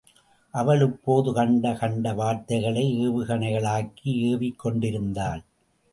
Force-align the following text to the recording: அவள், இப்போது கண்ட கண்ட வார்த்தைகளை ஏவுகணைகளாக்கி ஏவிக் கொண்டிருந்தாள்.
அவள், 0.53 0.81
இப்போது 0.81 1.33
கண்ட 1.33 1.73
கண்ட 1.73 2.13
வார்த்தைகளை 2.13 3.09
ஏவுகணைகளாக்கி 3.09 4.03
ஏவிக் 4.03 4.59
கொண்டிருந்தாள். 4.59 5.43